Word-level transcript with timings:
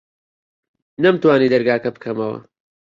نەمتوانی 1.03 1.51
دەرگاکە 1.53 1.89
بکەمەوە. 1.95 2.37